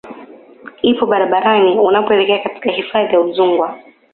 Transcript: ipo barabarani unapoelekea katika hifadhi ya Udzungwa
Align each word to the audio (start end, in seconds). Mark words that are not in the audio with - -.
ipo 0.83 1.05
barabarani 1.05 1.79
unapoelekea 1.79 2.39
katika 2.39 2.71
hifadhi 2.71 3.13
ya 3.13 3.21
Udzungwa 3.21 3.79